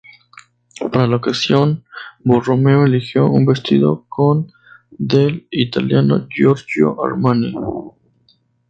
[0.91, 1.83] Para la ocasión,
[2.23, 4.51] Borromeo eligió un vestido con
[4.89, 7.53] del italiano Giorgio Armani.